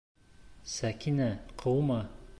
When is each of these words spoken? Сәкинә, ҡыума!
Сәкинә, 0.77 1.29
ҡыума! 1.65 2.03